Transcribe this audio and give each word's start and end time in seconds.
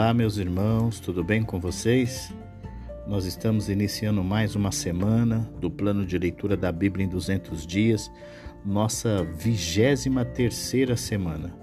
Olá, 0.00 0.14
meus 0.14 0.38
irmãos, 0.38 0.98
tudo 0.98 1.22
bem 1.22 1.42
com 1.42 1.60
vocês? 1.60 2.32
Nós 3.06 3.26
estamos 3.26 3.68
iniciando 3.68 4.24
mais 4.24 4.56
uma 4.56 4.72
semana 4.72 5.40
do 5.60 5.70
plano 5.70 6.06
de 6.06 6.16
leitura 6.16 6.56
da 6.56 6.72
Bíblia 6.72 7.04
em 7.04 7.08
200 7.08 7.66
dias, 7.66 8.10
nossa 8.64 9.22
vigésima 9.22 10.24
terceira 10.24 10.96
semana. 10.96 11.54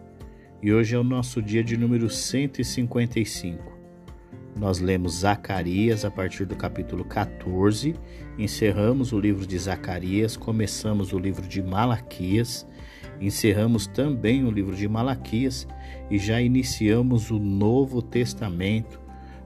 E 0.61 0.71
hoje 0.71 0.93
é 0.95 0.99
o 0.99 1.03
nosso 1.03 1.41
dia 1.41 1.63
de 1.63 1.75
número 1.75 2.11
155. 2.11 3.75
Nós 4.55 4.77
lemos 4.77 5.21
Zacarias 5.21 6.05
a 6.05 6.11
partir 6.11 6.45
do 6.45 6.55
capítulo 6.55 7.03
14, 7.05 7.95
encerramos 8.37 9.13
o 9.13 9.19
livro 9.19 9.47
de 9.47 9.57
Zacarias, 9.57 10.37
começamos 10.37 11.11
o 11.11 11.17
livro 11.17 11.47
de 11.47 11.63
Malaquias, 11.63 12.67
encerramos 13.19 13.87
também 13.87 14.43
o 14.43 14.51
livro 14.51 14.75
de 14.75 14.87
Malaquias 14.87 15.67
e 16.09 16.17
já 16.17 16.41
iniciamos 16.41 17.31
o 17.31 17.39
Novo 17.39 18.01
Testamento 18.01 18.99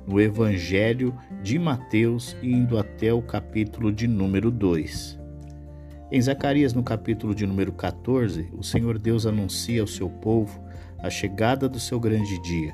no 0.08 0.20
Evangelho 0.20 1.16
de 1.42 1.58
Mateus, 1.60 2.36
indo 2.42 2.78
até 2.78 3.14
o 3.14 3.22
capítulo 3.22 3.92
de 3.92 4.08
número 4.08 4.52
2. 4.52 5.20
Em 6.12 6.22
Zacarias, 6.22 6.74
no 6.74 6.84
capítulo 6.84 7.34
de 7.34 7.46
número 7.46 7.72
14, 7.72 8.50
o 8.54 8.64
Senhor 8.64 9.00
Deus 9.00 9.26
anuncia 9.26 9.82
ao 9.82 9.88
seu 9.88 10.10
povo 10.10 10.62
a 11.00 11.10
chegada 11.10 11.70
do 11.70 11.80
seu 11.80 12.00
grande 12.00 12.42
dia 12.42 12.74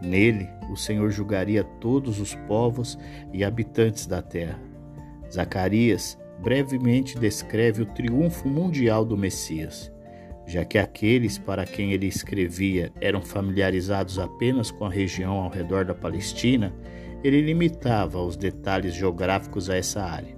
Nele, 0.00 0.48
o 0.70 0.76
Senhor 0.76 1.10
julgaria 1.10 1.62
todos 1.62 2.20
os 2.20 2.34
povos 2.34 2.98
e 3.32 3.44
habitantes 3.44 4.06
da 4.06 4.22
terra. 4.22 4.58
Zacarias 5.30 6.18
brevemente 6.42 7.18
descreve 7.18 7.82
o 7.82 7.86
triunfo 7.86 8.48
mundial 8.48 9.04
do 9.04 9.16
Messias, 9.16 9.92
já 10.50 10.64
que 10.64 10.78
aqueles 10.78 11.38
para 11.38 11.64
quem 11.64 11.92
ele 11.92 12.06
escrevia 12.06 12.92
eram 13.00 13.22
familiarizados 13.22 14.18
apenas 14.18 14.68
com 14.68 14.84
a 14.84 14.90
região 14.90 15.34
ao 15.34 15.48
redor 15.48 15.84
da 15.84 15.94
Palestina, 15.94 16.74
ele 17.22 17.40
limitava 17.40 18.20
os 18.20 18.36
detalhes 18.36 18.94
geográficos 18.94 19.70
a 19.70 19.76
essa 19.76 20.02
área. 20.02 20.36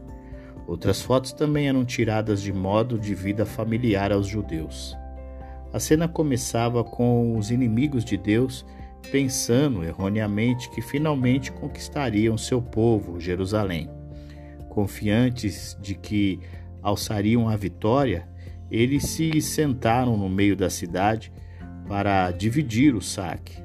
Outras 0.66 1.00
fotos 1.00 1.32
também 1.32 1.66
eram 1.66 1.82
tiradas 1.82 2.42
de 2.42 2.52
modo 2.52 2.98
de 2.98 3.14
vida 3.14 3.46
familiar 3.46 4.12
aos 4.12 4.26
judeus. 4.26 4.94
A 5.72 5.80
cena 5.80 6.06
começava 6.06 6.84
com 6.84 7.38
os 7.38 7.50
inimigos 7.50 8.04
de 8.04 8.18
Deus 8.18 8.66
pensando 9.10 9.82
erroneamente 9.82 10.68
que 10.70 10.82
finalmente 10.82 11.50
conquistariam 11.50 12.36
seu 12.36 12.60
povo, 12.60 13.18
Jerusalém. 13.18 13.88
Confiantes 14.68 15.76
de 15.80 15.94
que 15.94 16.38
alçariam 16.82 17.48
a 17.48 17.56
vitória, 17.56 18.28
eles 18.72 19.04
se 19.04 19.38
sentaram 19.42 20.16
no 20.16 20.30
meio 20.30 20.56
da 20.56 20.70
cidade 20.70 21.30
para 21.86 22.30
dividir 22.30 22.94
o 22.94 23.02
saque. 23.02 23.62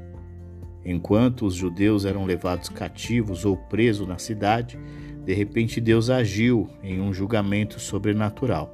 Enquanto 0.83 1.45
os 1.45 1.55
judeus 1.55 2.03
eram 2.03 2.25
levados 2.25 2.67
cativos 2.67 3.45
ou 3.45 3.55
presos 3.55 4.05
na 4.05 4.17
cidade, 4.17 4.77
de 5.23 5.33
repente 5.33 5.79
Deus 5.79 6.09
agiu 6.09 6.69
em 6.83 6.99
um 6.99 7.13
julgamento 7.13 7.79
sobrenatural. 7.79 8.73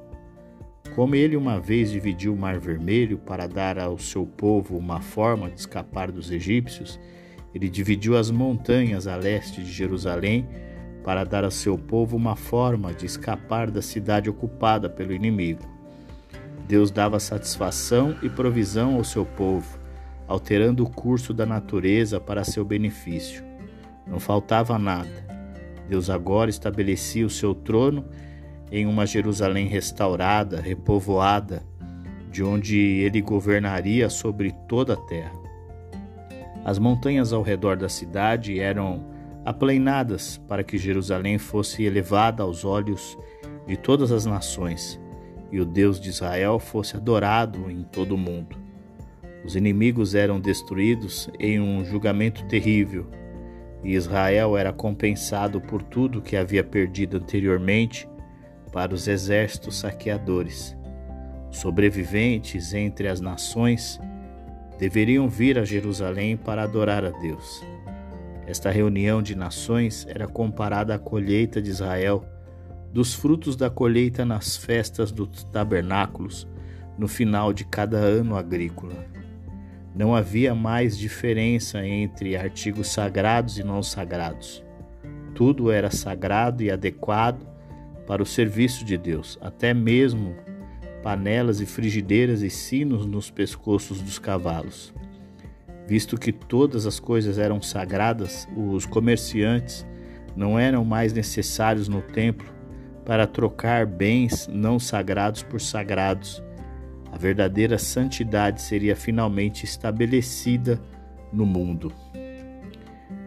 Como 0.96 1.14
ele 1.14 1.36
uma 1.36 1.60
vez 1.60 1.92
dividiu 1.92 2.34
o 2.34 2.36
Mar 2.36 2.58
Vermelho 2.58 3.16
para 3.18 3.46
dar 3.46 3.78
ao 3.78 3.96
seu 3.96 4.26
povo 4.26 4.76
uma 4.76 5.00
forma 5.00 5.48
de 5.48 5.60
escapar 5.60 6.10
dos 6.10 6.32
egípcios, 6.32 6.98
ele 7.54 7.68
dividiu 7.68 8.16
as 8.16 8.32
montanhas 8.32 9.06
a 9.06 9.14
leste 9.14 9.62
de 9.62 9.72
Jerusalém 9.72 10.48
para 11.04 11.22
dar 11.22 11.44
ao 11.44 11.50
seu 11.50 11.78
povo 11.78 12.16
uma 12.16 12.34
forma 12.34 12.92
de 12.92 13.06
escapar 13.06 13.70
da 13.70 13.80
cidade 13.80 14.28
ocupada 14.28 14.90
pelo 14.90 15.12
inimigo. 15.12 15.73
Deus 16.66 16.90
dava 16.90 17.20
satisfação 17.20 18.16
e 18.22 18.28
provisão 18.28 18.94
ao 18.94 19.04
seu 19.04 19.24
povo, 19.24 19.78
alterando 20.26 20.82
o 20.82 20.90
curso 20.90 21.34
da 21.34 21.44
natureza 21.44 22.18
para 22.18 22.42
seu 22.42 22.64
benefício. 22.64 23.44
Não 24.06 24.18
faltava 24.18 24.78
nada. 24.78 25.24
Deus 25.88 26.08
agora 26.08 26.48
estabelecia 26.48 27.26
o 27.26 27.30
seu 27.30 27.54
trono 27.54 28.06
em 28.72 28.86
uma 28.86 29.04
Jerusalém 29.06 29.66
restaurada, 29.66 30.58
repovoada, 30.60 31.62
de 32.30 32.42
onde 32.42 32.78
ele 32.78 33.20
governaria 33.20 34.08
sobre 34.08 34.50
toda 34.66 34.94
a 34.94 34.96
terra. 34.96 35.38
As 36.64 36.78
montanhas 36.78 37.32
ao 37.32 37.42
redor 37.42 37.76
da 37.76 37.90
cidade 37.90 38.58
eram 38.58 39.04
aplainadas 39.44 40.38
para 40.48 40.64
que 40.64 40.78
Jerusalém 40.78 41.36
fosse 41.36 41.84
elevada 41.84 42.42
aos 42.42 42.64
olhos 42.64 43.18
de 43.66 43.76
todas 43.76 44.10
as 44.10 44.24
nações 44.24 44.98
e 45.54 45.60
o 45.60 45.64
Deus 45.64 46.00
de 46.00 46.08
Israel 46.08 46.58
fosse 46.58 46.96
adorado 46.96 47.70
em 47.70 47.84
todo 47.84 48.16
o 48.16 48.18
mundo. 48.18 48.56
Os 49.44 49.54
inimigos 49.54 50.16
eram 50.16 50.40
destruídos 50.40 51.30
em 51.38 51.60
um 51.60 51.84
julgamento 51.84 52.44
terrível 52.46 53.06
e 53.84 53.94
Israel 53.94 54.56
era 54.58 54.72
compensado 54.72 55.60
por 55.60 55.80
tudo 55.80 56.20
que 56.20 56.36
havia 56.36 56.64
perdido 56.64 57.18
anteriormente 57.18 58.08
para 58.72 58.92
os 58.92 59.06
exércitos 59.06 59.78
saqueadores. 59.78 60.76
Sobreviventes 61.52 62.74
entre 62.74 63.06
as 63.06 63.20
nações 63.20 64.00
deveriam 64.76 65.28
vir 65.28 65.56
a 65.56 65.64
Jerusalém 65.64 66.36
para 66.36 66.64
adorar 66.64 67.04
a 67.04 67.10
Deus. 67.10 67.64
Esta 68.44 68.72
reunião 68.72 69.22
de 69.22 69.36
nações 69.36 70.04
era 70.10 70.26
comparada 70.26 70.96
à 70.96 70.98
colheita 70.98 71.62
de 71.62 71.70
Israel, 71.70 72.24
dos 72.94 73.12
frutos 73.12 73.56
da 73.56 73.68
colheita 73.68 74.24
nas 74.24 74.56
festas 74.56 75.10
dos 75.10 75.42
tabernáculos, 75.42 76.46
no 76.96 77.08
final 77.08 77.52
de 77.52 77.64
cada 77.64 77.96
ano 77.96 78.36
agrícola. 78.36 78.94
Não 79.92 80.14
havia 80.14 80.54
mais 80.54 80.96
diferença 80.96 81.84
entre 81.84 82.36
artigos 82.36 82.86
sagrados 82.86 83.58
e 83.58 83.64
não 83.64 83.82
sagrados. 83.82 84.64
Tudo 85.34 85.72
era 85.72 85.90
sagrado 85.90 86.62
e 86.62 86.70
adequado 86.70 87.44
para 88.06 88.22
o 88.22 88.26
serviço 88.26 88.84
de 88.84 88.96
Deus, 88.96 89.36
até 89.42 89.74
mesmo 89.74 90.36
panelas 91.02 91.60
e 91.60 91.66
frigideiras 91.66 92.42
e 92.42 92.48
sinos 92.48 93.06
nos 93.06 93.28
pescoços 93.28 94.00
dos 94.00 94.20
cavalos. 94.20 94.94
Visto 95.88 96.16
que 96.16 96.30
todas 96.30 96.86
as 96.86 97.00
coisas 97.00 97.38
eram 97.38 97.60
sagradas, 97.60 98.46
os 98.56 98.86
comerciantes 98.86 99.84
não 100.36 100.56
eram 100.56 100.84
mais 100.84 101.12
necessários 101.12 101.88
no 101.88 102.00
templo 102.00 102.53
para 103.04 103.26
trocar 103.26 103.86
bens 103.86 104.48
não 104.48 104.78
sagrados 104.78 105.42
por 105.42 105.60
sagrados. 105.60 106.42
A 107.12 107.16
verdadeira 107.16 107.78
santidade 107.78 108.60
seria 108.62 108.96
finalmente 108.96 109.64
estabelecida 109.64 110.80
no 111.32 111.46
mundo. 111.46 111.92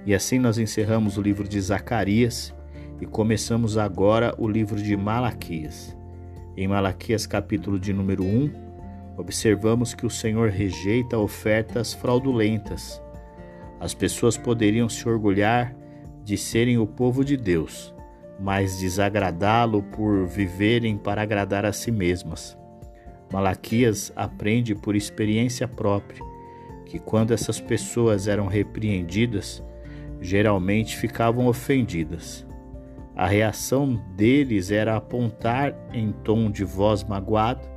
E 0.05 0.13
assim 0.13 0.39
nós 0.39 0.57
encerramos 0.57 1.17
o 1.17 1.21
livro 1.21 1.47
de 1.47 1.59
Zacarias 1.59 2.53
e 2.99 3.05
começamos 3.05 3.77
agora 3.77 4.33
o 4.37 4.47
livro 4.47 4.81
de 4.81 4.95
Malaquias. 4.95 5.95
Em 6.55 6.67
Malaquias, 6.67 7.27
capítulo 7.27 7.79
de 7.79 7.93
número 7.93 8.23
1, 8.23 8.51
observamos 9.17 9.93
que 9.93 10.05
o 10.05 10.09
Senhor 10.09 10.49
rejeita 10.49 11.17
ofertas 11.17 11.93
fraudulentas. 11.93 13.01
As 13.79 13.93
pessoas 13.93 14.37
poderiam 14.37 14.89
se 14.89 15.07
orgulhar 15.07 15.75
de 16.23 16.37
serem 16.37 16.77
o 16.77 16.87
povo 16.87 17.23
de 17.23 17.37
Deus, 17.37 17.93
mas 18.39 18.79
desagradá-lo 18.79 19.81
por 19.81 20.25
viverem 20.27 20.97
para 20.97 21.21
agradar 21.21 21.65
a 21.65 21.73
si 21.73 21.91
mesmas. 21.91 22.57
Malaquias 23.31 24.11
aprende 24.15 24.73
por 24.75 24.95
experiência 24.95 25.67
própria 25.67 26.23
que 26.85 26.99
quando 26.99 27.33
essas 27.33 27.59
pessoas 27.59 28.27
eram 28.27 28.47
repreendidas, 28.47 29.61
geralmente 30.21 30.95
ficavam 30.95 31.47
ofendidas. 31.47 32.45
A 33.15 33.27
reação 33.27 33.95
deles 34.15 34.71
era 34.71 34.95
apontar 34.95 35.75
em 35.91 36.11
tom 36.11 36.49
de 36.49 36.63
voz 36.63 37.03
magoado 37.03 37.67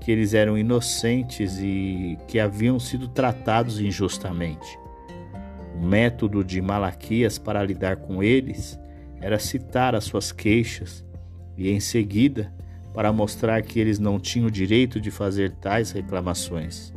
que 0.00 0.10
eles 0.10 0.32
eram 0.32 0.56
inocentes 0.56 1.58
e 1.60 2.16
que 2.26 2.38
haviam 2.38 2.78
sido 2.78 3.08
tratados 3.08 3.80
injustamente. 3.80 4.78
O 5.76 5.86
método 5.86 6.42
de 6.42 6.60
Malaquias 6.60 7.38
para 7.38 7.62
lidar 7.62 7.96
com 7.96 8.22
eles 8.22 8.78
era 9.20 9.38
citar 9.38 9.94
as 9.94 10.04
suas 10.04 10.32
queixas 10.32 11.04
e, 11.56 11.70
em 11.70 11.80
seguida, 11.80 12.52
para 12.94 13.12
mostrar 13.12 13.62
que 13.62 13.78
eles 13.78 13.98
não 13.98 14.18
tinham 14.18 14.50
direito 14.50 15.00
de 15.00 15.10
fazer 15.10 15.52
tais 15.52 15.90
reclamações. 15.90 16.92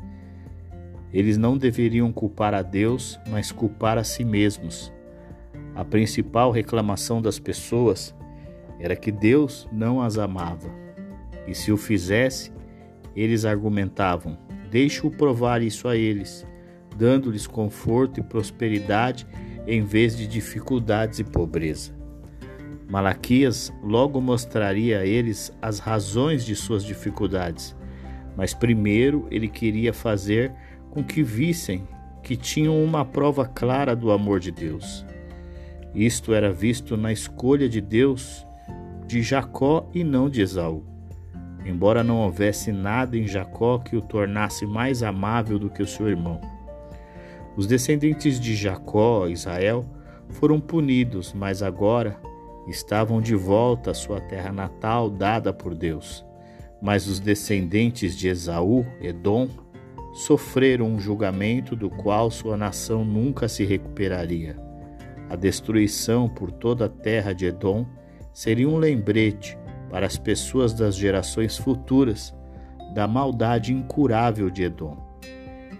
Eles 1.13 1.37
não 1.37 1.57
deveriam 1.57 2.11
culpar 2.11 2.53
a 2.53 2.61
Deus, 2.61 3.19
mas 3.29 3.51
culpar 3.51 3.97
a 3.97 4.03
si 4.03 4.23
mesmos 4.23 4.91
a 5.73 5.85
principal 5.85 6.51
reclamação 6.51 7.21
das 7.21 7.39
pessoas 7.39 8.13
era 8.79 8.95
que 8.95 9.11
Deus 9.11 9.67
não 9.71 10.01
as 10.01 10.17
amava. 10.17 10.69
E 11.47 11.55
se 11.55 11.71
o 11.71 11.77
fizesse, 11.77 12.51
eles 13.15 13.45
argumentavam: 13.45 14.37
deixe-o 14.69 15.09
provar 15.09 15.61
isso 15.61 15.87
a 15.87 15.95
eles, 15.95 16.45
dando-lhes 16.97 17.47
conforto 17.47 18.19
e 18.19 18.23
prosperidade 18.23 19.25
em 19.65 19.81
vez 19.83 20.17
de 20.17 20.27
dificuldades 20.27 21.19
e 21.19 21.23
pobreza. 21.23 22.00
Malaquias 22.91 23.71
logo 23.81 24.19
mostraria 24.19 24.99
a 24.99 25.05
eles 25.05 25.49
as 25.61 25.79
razões 25.79 26.45
de 26.45 26.57
suas 26.57 26.83
dificuldades, 26.83 27.73
mas 28.35 28.53
primeiro 28.53 29.25
ele 29.31 29.47
queria 29.47 29.93
fazer 29.93 30.51
com 30.89 31.01
que 31.01 31.23
vissem 31.23 31.87
que 32.21 32.35
tinham 32.35 32.83
uma 32.83 33.05
prova 33.05 33.45
clara 33.45 33.95
do 33.95 34.11
amor 34.11 34.41
de 34.41 34.51
Deus. 34.51 35.05
Isto 35.95 36.33
era 36.33 36.51
visto 36.51 36.97
na 36.97 37.13
escolha 37.13 37.69
de 37.69 37.79
Deus 37.79 38.45
de 39.07 39.21
Jacó 39.21 39.89
e 39.93 40.03
não 40.03 40.29
de 40.29 40.41
Esaú. 40.41 40.83
Embora 41.65 42.03
não 42.03 42.17
houvesse 42.17 42.73
nada 42.73 43.17
em 43.17 43.25
Jacó 43.25 43.77
que 43.77 43.95
o 43.95 44.01
tornasse 44.01 44.65
mais 44.65 45.01
amável 45.01 45.57
do 45.57 45.69
que 45.69 45.81
o 45.81 45.87
seu 45.87 46.09
irmão. 46.09 46.41
Os 47.55 47.65
descendentes 47.65 48.37
de 48.37 48.53
Jacó, 48.53 49.29
Israel, 49.29 49.85
foram 50.27 50.59
punidos, 50.59 51.33
mas 51.33 51.63
agora 51.63 52.19
estavam 52.67 53.21
de 53.21 53.35
volta 53.35 53.91
à 53.91 53.93
sua 53.93 54.19
terra 54.19 54.51
natal 54.51 55.09
dada 55.09 55.51
por 55.51 55.73
Deus. 55.75 56.25
Mas 56.81 57.07
os 57.07 57.19
descendentes 57.19 58.15
de 58.15 58.27
Esaú, 58.27 58.85
Edom, 58.99 59.47
sofreram 60.13 60.87
um 60.87 60.99
julgamento 60.99 61.75
do 61.75 61.89
qual 61.89 62.29
sua 62.29 62.57
nação 62.57 63.05
nunca 63.05 63.47
se 63.47 63.63
recuperaria. 63.63 64.57
A 65.29 65.35
destruição 65.35 66.27
por 66.27 66.51
toda 66.51 66.85
a 66.85 66.89
terra 66.89 67.33
de 67.33 67.45
Edom 67.45 67.85
seria 68.33 68.67
um 68.67 68.77
lembrete 68.77 69.57
para 69.89 70.05
as 70.05 70.17
pessoas 70.17 70.73
das 70.73 70.95
gerações 70.95 71.57
futuras 71.57 72.33
da 72.93 73.07
maldade 73.07 73.73
incurável 73.73 74.49
de 74.49 74.63
Edom. 74.63 74.97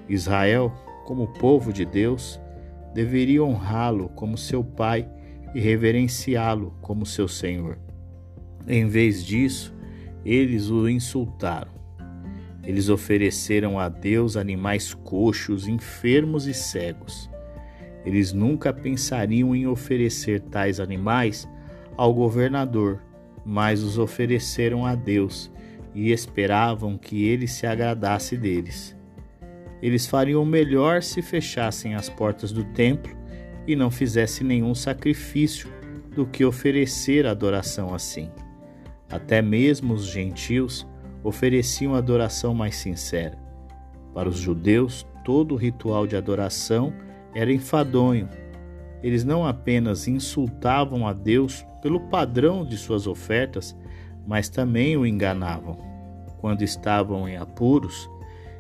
Israel, 0.08 0.72
como 1.06 1.28
povo 1.28 1.74
de 1.74 1.86
Deus, 1.86 2.40
deveria 2.94 3.44
honrá-lo 3.44 4.10
como 4.10 4.38
seu 4.38 4.64
pai 4.64 5.10
e 5.54 5.60
reverenciá-lo 5.60 6.74
como 6.82 7.06
seu 7.06 7.28
senhor. 7.28 7.78
Em 8.68 8.88
vez 8.88 9.26
disso, 9.26 9.74
eles 10.26 10.70
o 10.70 10.88
insultaram. 10.88 11.72
Eles 12.64 12.90
ofereceram 12.90 13.80
a 13.80 13.90
Deus 13.90 14.38
animais 14.38 14.94
coxos, 14.94 15.68
enfermos 15.68 16.46
e 16.46 16.54
cegos. 16.54 17.30
Eles 18.06 18.32
nunca 18.32 18.72
pensariam 18.72 19.56
em 19.56 19.68
oferecer 19.68 20.42
tais 20.42 20.80
animais 20.80 21.48
ao 21.98 22.14
governador, 22.14 23.02
mas 23.46 23.84
os 23.84 23.98
ofereceram 23.98 24.86
a 24.86 24.96
Deus 24.96 25.52
e 25.94 26.12
esperavam 26.12 26.98
que 26.98 27.26
ele 27.28 27.48
se 27.48 27.66
agradasse 27.66 28.38
deles. 28.38 28.96
Eles 29.82 30.06
fariam 30.06 30.46
melhor 30.46 31.02
se 31.02 31.22
fechassem 31.22 31.96
as 31.96 32.08
portas 32.10 32.52
do 32.52 32.64
templo 32.64 33.21
e 33.68 33.76
não 33.76 33.92
fizessem 33.92 34.46
nenhum 34.46 34.74
sacrifício 34.74 35.70
do 36.16 36.26
que 36.26 36.44
oferecer 36.44 37.26
adoração 37.26 37.94
assim. 37.94 38.30
Até 39.10 39.42
mesmo 39.42 39.94
os 39.94 40.06
gentios 40.06 40.88
ofereciam 41.24 41.96
adoração 41.96 42.54
mais 42.54 42.76
sincera. 42.76 43.38
Para 44.14 44.30
os 44.30 44.38
judeus, 44.38 45.06
todo 45.24 45.56
ritual 45.56 46.08
de 46.08 46.16
adoração 46.16 46.94
era 47.34 47.52
enfadonho. 47.52 48.28
Eles 49.04 49.24
não 49.24 49.46
apenas 49.46 50.08
insultavam 50.08 51.08
a 51.08 51.14
Deus 51.14 51.66
pelo 51.82 52.00
padrão 52.02 52.66
de 52.66 52.78
suas 52.78 53.08
ofertas, 53.08 53.76
mas 54.28 54.50
também 54.50 54.98
o 54.98 55.06
enganavam. 55.06 55.78
Quando 56.40 56.62
estavam 56.62 57.28
em 57.28 57.38
apuros, 57.38 58.10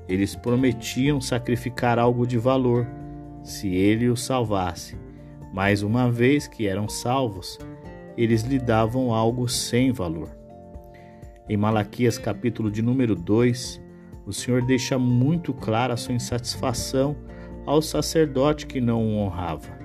eles 0.07 0.35
prometiam 0.35 1.21
sacrificar 1.21 1.99
algo 1.99 2.25
de 2.25 2.37
valor 2.37 2.87
se 3.43 3.73
ele 3.73 4.09
os 4.09 4.21
salvasse, 4.21 4.97
mas 5.53 5.81
uma 5.81 6.09
vez 6.11 6.47
que 6.47 6.67
eram 6.67 6.87
salvos, 6.87 7.57
eles 8.17 8.43
lhe 8.43 8.59
davam 8.59 9.13
algo 9.13 9.47
sem 9.47 9.91
valor. 9.91 10.29
Em 11.49 11.57
Malaquias, 11.57 12.17
capítulo 12.17 12.71
de 12.71 12.81
número 12.81 13.15
2, 13.15 13.81
o 14.25 14.31
Senhor 14.31 14.65
deixa 14.65 14.97
muito 14.97 15.53
clara 15.53 15.93
a 15.93 15.97
sua 15.97 16.13
insatisfação 16.13 17.15
ao 17.65 17.81
sacerdote 17.81 18.65
que 18.67 18.79
não 18.79 19.03
o 19.03 19.17
honrava. 19.17 19.79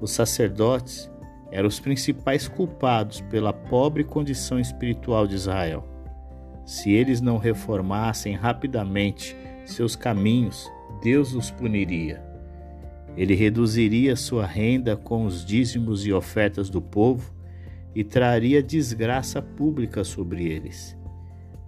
Os 0.00 0.10
sacerdotes 0.10 1.10
eram 1.50 1.68
os 1.68 1.80
principais 1.80 2.48
culpados 2.48 3.20
pela 3.22 3.52
pobre 3.52 4.04
condição 4.04 4.60
espiritual 4.60 5.26
de 5.26 5.34
Israel. 5.34 5.88
Se 6.64 6.92
eles 6.92 7.20
não 7.20 7.38
reformassem 7.38 8.34
rapidamente 8.34 9.36
seus 9.64 9.96
caminhos, 9.96 10.70
Deus 11.02 11.34
os 11.34 11.50
puniria. 11.50 12.25
Ele 13.16 13.34
reduziria 13.34 14.14
sua 14.14 14.44
renda 14.44 14.96
com 14.96 15.24
os 15.24 15.44
dízimos 15.44 16.06
e 16.06 16.12
ofertas 16.12 16.68
do 16.68 16.82
povo 16.82 17.32
e 17.94 18.04
traria 18.04 18.62
desgraça 18.62 19.40
pública 19.40 20.04
sobre 20.04 20.46
eles. 20.46 20.96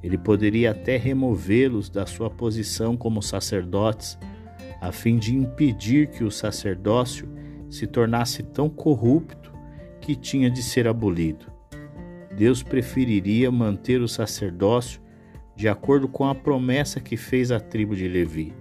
Ele 0.02 0.18
poderia 0.18 0.72
até 0.72 0.96
removê-los 0.96 1.88
da 1.88 2.04
sua 2.04 2.28
posição 2.28 2.96
como 2.96 3.22
sacerdotes, 3.22 4.18
a 4.80 4.92
fim 4.92 5.18
de 5.18 5.34
impedir 5.34 6.08
que 6.08 6.22
o 6.22 6.30
sacerdócio 6.30 7.28
se 7.70 7.86
tornasse 7.86 8.42
tão 8.42 8.68
corrupto 8.68 9.52
que 10.00 10.14
tinha 10.14 10.50
de 10.50 10.62
ser 10.62 10.86
abolido. 10.86 11.46
Deus 12.36 12.62
preferiria 12.62 13.50
manter 13.50 14.00
o 14.00 14.06
sacerdócio 14.06 15.00
de 15.56 15.68
acordo 15.68 16.06
com 16.06 16.24
a 16.24 16.34
promessa 16.34 17.00
que 17.00 17.16
fez 17.16 17.50
à 17.50 17.58
tribo 17.58 17.96
de 17.96 18.06
Levi. 18.06 18.54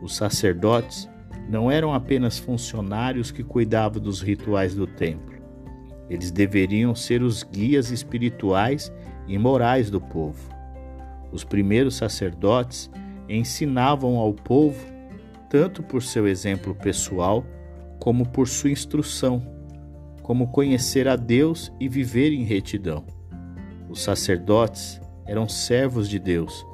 Os 0.00 0.14
sacerdotes 0.14 1.08
não 1.48 1.70
eram 1.70 1.92
apenas 1.92 2.38
funcionários 2.38 3.30
que 3.30 3.42
cuidavam 3.42 4.00
dos 4.00 4.20
rituais 4.20 4.74
do 4.74 4.86
templo. 4.86 5.34
Eles 6.08 6.30
deveriam 6.30 6.94
ser 6.94 7.22
os 7.22 7.42
guias 7.42 7.90
espirituais 7.90 8.92
e 9.26 9.38
morais 9.38 9.90
do 9.90 10.00
povo. 10.00 10.40
Os 11.30 11.44
primeiros 11.44 11.96
sacerdotes 11.96 12.90
ensinavam 13.28 14.16
ao 14.16 14.32
povo, 14.32 14.84
tanto 15.48 15.82
por 15.82 16.02
seu 16.02 16.26
exemplo 16.26 16.74
pessoal, 16.74 17.44
como 17.98 18.26
por 18.26 18.48
sua 18.48 18.70
instrução 18.70 19.52
como 20.22 20.48
conhecer 20.48 21.08
a 21.08 21.16
Deus 21.16 21.72
e 21.80 21.88
viver 21.88 22.32
em 22.32 22.44
retidão. 22.44 23.04
Os 23.88 24.02
sacerdotes 24.02 25.00
eram 25.26 25.48
servos 25.48 26.08
de 26.08 26.18
Deus, 26.18 26.64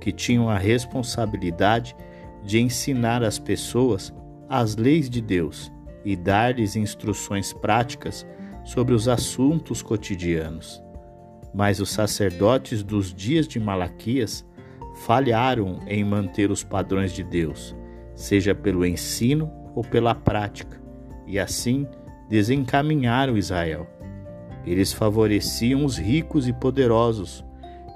que 0.00 0.12
tinham 0.12 0.48
a 0.48 0.58
responsabilidade 0.58 1.96
de 1.96 2.07
ensinar 2.58 3.22
as 3.22 3.38
pessoas 3.38 4.12
as 4.48 4.76
leis 4.76 5.10
de 5.10 5.20
Deus 5.20 5.70
e 6.04 6.16
dar-lhes 6.16 6.74
instruções 6.74 7.52
práticas 7.52 8.26
sobre 8.64 8.94
os 8.94 9.08
assuntos 9.08 9.82
cotidianos. 9.82 10.82
Mas 11.54 11.80
os 11.80 11.90
sacerdotes 11.90 12.82
dos 12.82 13.12
dias 13.12 13.46
de 13.46 13.58
Malaquias 13.58 14.46
falharam 15.04 15.80
em 15.86 16.02
manter 16.04 16.50
os 16.50 16.62
padrões 16.62 17.12
de 17.12 17.22
Deus, 17.22 17.74
seja 18.14 18.54
pelo 18.54 18.84
ensino 18.84 19.50
ou 19.74 19.82
pela 19.82 20.14
prática, 20.14 20.80
e 21.26 21.38
assim 21.38 21.86
desencaminharam 22.28 23.36
Israel. 23.36 23.86
Eles 24.66 24.92
favoreciam 24.92 25.84
os 25.84 25.96
ricos 25.96 26.46
e 26.48 26.52
poderosos 26.52 27.44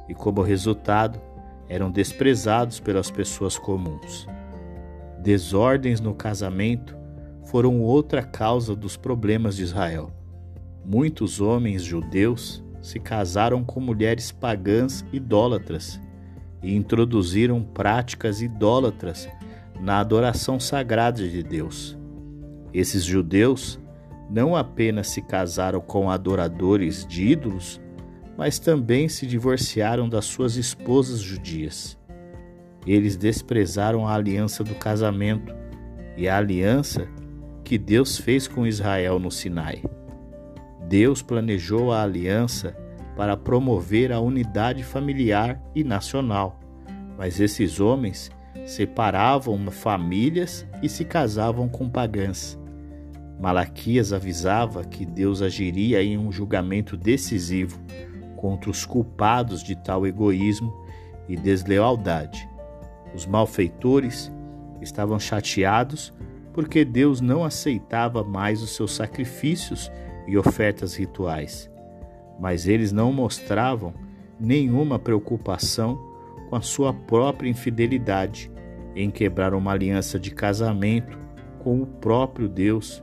e, 0.09 0.15
como 0.15 0.43
resultado, 0.43 1.21
eram 1.73 1.91
desprezados 1.91 2.79
pelas 2.79 3.11
pessoas 3.11 3.57
comuns. 3.57 4.27
Desordens 5.23 6.03
no 6.03 6.15
casamento 6.15 6.95
foram 7.45 7.81
outra 7.81 8.23
causa 8.23 8.77
dos 8.77 8.95
problemas 8.95 9.57
de 9.57 9.63
Israel. 9.63 10.13
Muitos 10.85 11.41
homens 11.41 11.83
judeus 11.83 12.63
se 12.83 13.01
casaram 13.01 13.65
com 13.65 13.81
mulheres 13.81 14.31
pagãs 14.31 15.03
idólatras 15.15 15.99
e 16.63 16.77
introduziram 16.77 17.63
práticas 17.63 18.43
idólatras 18.43 19.27
na 19.81 19.99
adoração 19.99 20.61
sagrada 20.61 21.27
de 21.27 21.43
Deus. 21.43 21.97
Esses 22.75 23.03
judeus 23.03 23.81
não 24.29 24.55
apenas 24.55 25.09
se 25.09 25.23
casaram 25.23 25.81
com 25.81 26.11
adoradores 26.11 27.07
de 27.07 27.29
ídolos, 27.29 27.81
mas 28.37 28.59
também 28.59 29.09
se 29.09 29.27
divorciaram 29.27 30.09
das 30.09 30.25
suas 30.25 30.57
esposas 30.57 31.21
judias. 31.21 31.99
Eles 32.87 33.17
desprezaram 33.17 34.07
a 34.07 34.15
aliança 34.15 34.65
do 34.65 34.75
casamento 34.75 35.55
e 36.17 36.29
a 36.29 36.37
aliança 36.37 37.07
que 37.65 37.79
Deus 37.79 38.19
fez 38.19 38.49
com 38.49 38.67
Israel 38.67 39.19
no 39.19 39.31
Sinai. 39.31 39.83
Deus 40.89 41.23
planejou 41.23 41.93
a 41.93 42.03
aliança 42.03 42.77
para 43.17 43.37
promover 43.37 44.13
a 44.13 44.21
unidade 44.21 44.83
familiar 44.83 45.63
e 45.75 45.85
nacional, 45.85 46.59
mas 47.17 47.41
esses 47.41 47.79
homens 47.79 48.31
separavam 48.67 49.71
famílias 49.71 50.67
e 50.83 50.89
se 50.89 51.05
casavam 51.05 51.69
com 51.69 51.89
pagãs. 51.89 52.59
Malaquias 53.41 54.13
avisava 54.13 54.85
que 54.85 55.05
Deus 55.05 55.43
agiria 55.43 56.03
em 56.03 56.17
um 56.17 56.31
julgamento 56.31 56.97
decisivo 56.97 57.81
contra 58.43 58.69
os 58.69 58.85
culpados 58.85 59.63
de 59.63 59.77
tal 59.77 60.05
egoísmo 60.05 60.75
e 61.29 61.37
deslealdade. 61.37 62.49
Os 63.15 63.25
malfeitores 63.25 64.33
estavam 64.81 65.17
chateados 65.17 66.13
porque 66.53 66.85
Deus 66.85 67.21
não 67.21 67.45
aceitava 67.45 68.25
mais 68.25 68.61
os 68.61 68.75
seus 68.75 68.97
sacrifícios 68.97 69.93
e 70.27 70.37
ofertas 70.37 70.97
rituais, 70.97 71.71
mas 72.41 72.67
eles 72.67 72.91
não 72.91 73.13
mostravam 73.13 73.95
nenhuma 74.41 74.99
preocupação 74.99 75.97
com 76.51 76.57
a 76.57 76.61
sua 76.61 76.93
própria 76.93 77.49
infidelidade 77.49 78.51
em 78.97 79.09
quebrar 79.09 79.55
uma 79.55 79.71
aliança 79.71 80.19
de 80.19 80.33
casamento 80.33 81.17
com 81.61 81.81
o 81.81 81.87
próprio 81.87 82.49
Deus 82.49 83.03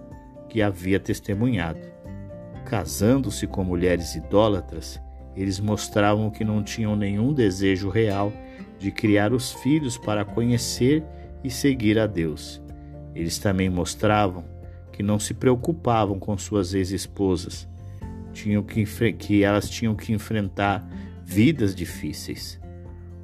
que 0.50 0.62
havia 0.62 1.00
testemunhado. 1.00 1.79
Casando-se 2.65 3.48
com 3.48 3.63
mulheres 3.63 4.15
idólatras, 4.15 5.01
eles 5.39 5.58
mostravam 5.58 6.29
que 6.29 6.43
não 6.43 6.62
tinham 6.62 6.98
nenhum 6.98 7.34
desejo 7.34 7.88
real 7.88 8.34
de 8.77 8.91
criar 8.91 9.31
os 9.31 9.53
filhos 9.53 9.98
para 9.98 10.25
conhecer 10.25 11.01
e 11.41 11.50
seguir 11.50 11.98
a 11.98 12.05
Deus. 12.05 12.62
Eles 13.15 13.39
também 13.39 13.69
mostravam 13.69 14.43
que 14.91 15.01
não 15.01 15.17
se 15.17 15.34
preocupavam 15.34 16.19
com 16.19 16.38
suas 16.38 16.74
ex-esposas, 16.74 17.65
tinham 18.34 18.62
que, 18.62 18.84
que 19.13 19.41
elas 19.41 19.69
tinham 19.69 19.96
que 19.96 20.12
enfrentar 20.12 20.86
vidas 21.24 21.74
difíceis. 21.74 22.60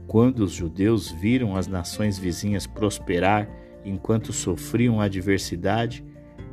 Quando 0.07 0.39
os 0.39 0.53
judeus 0.53 1.11
viram 1.11 1.53
as 1.57 1.67
nações 1.67 2.17
vizinhas 2.17 2.65
prosperar 2.65 3.49
enquanto 3.83 4.31
sofriam 4.31 5.01
adversidade, 5.01 6.01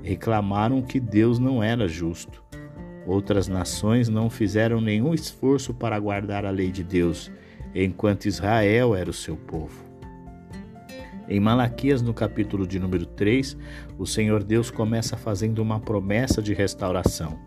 reclamaram 0.03 0.83
que 0.83 0.99
Deus 0.99 1.39
não 1.39 1.63
era 1.63 1.87
justo. 1.87 2.42
Outras 3.07 3.49
nações 3.49 4.09
não 4.09 4.31
fizeram 4.31 4.81
nenhum 4.81 5.13
esforço 5.13 5.75
para 5.75 5.99
guardar 5.99 6.45
a 6.45 6.51
lei 6.51 6.71
de 6.71 6.85
Deus, 6.85 7.31
enquanto 7.75 8.27
Israel 8.27 8.95
era 8.95 9.11
o 9.11 9.15
seu 9.15 9.37
povo. 9.37 9.93
Em 11.29 11.41
Malaquias, 11.41 12.03
no 12.03 12.13
capítulo 12.13 12.67
de 12.67 12.79
número 12.79 13.07
3, 13.07 13.57
o 13.99 14.07
Senhor 14.07 14.43
Deus 14.43 14.71
começa 14.71 15.17
fazendo 15.17 15.61
uma 15.61 15.81
promessa 15.81 16.43
de 16.43 16.53
restauração. 16.53 17.39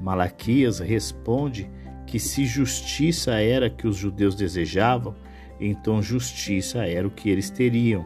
Malaquias 0.00 0.80
responde 0.80 1.70
que 2.06 2.18
se 2.18 2.44
justiça 2.44 3.34
era 3.40 3.70
que 3.70 3.86
os 3.86 3.96
judeus 3.96 4.34
desejavam, 4.34 5.14
então 5.60 6.02
justiça 6.02 6.86
era 6.86 7.06
o 7.06 7.10
que 7.10 7.30
eles 7.30 7.50
teriam. 7.50 8.04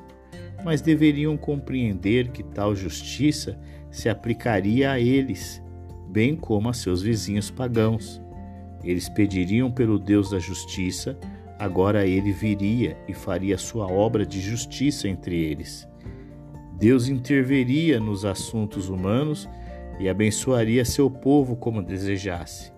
Mas 0.64 0.80
deveriam 0.80 1.36
compreender 1.36 2.28
que 2.28 2.42
tal 2.42 2.74
justiça 2.74 3.58
se 3.90 4.08
aplicaria 4.08 4.90
a 4.90 5.00
eles, 5.00 5.62
bem 6.14 6.36
como 6.36 6.68
a 6.68 6.72
seus 6.72 7.02
vizinhos 7.02 7.50
pagãos. 7.50 8.22
Eles 8.82 9.08
pediriam 9.08 9.70
pelo 9.70 9.98
Deus 9.98 10.30
da 10.30 10.38
justiça, 10.38 11.18
agora 11.58 12.06
ele 12.06 12.32
viria 12.32 12.96
e 13.08 13.12
faria 13.12 13.58
sua 13.58 13.90
obra 13.90 14.24
de 14.24 14.40
justiça 14.40 15.08
entre 15.08 15.36
eles. 15.36 15.88
Deus 16.78 17.08
interveria 17.08 17.98
nos 17.98 18.24
assuntos 18.24 18.88
humanos 18.88 19.48
e 19.98 20.08
abençoaria 20.08 20.84
seu 20.84 21.10
povo 21.10 21.56
como 21.56 21.82
desejasse 21.82 22.74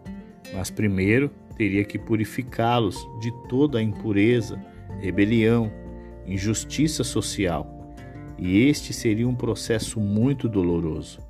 mas 0.54 0.70
primeiro 0.70 1.30
teria 1.56 1.84
que 1.84 1.98
purificá-los 1.98 2.96
de 3.20 3.32
toda 3.48 3.78
a 3.78 3.82
impureza, 3.82 4.60
rebelião, 5.00 5.72
injustiça 6.26 7.02
social. 7.02 7.94
E 8.38 8.68
este 8.68 8.92
seria 8.92 9.26
um 9.26 9.34
processo 9.34 9.98
muito 9.98 10.48
doloroso. 10.48 11.25